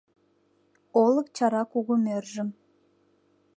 [1.03, 2.49] Олык чара кугымӧржым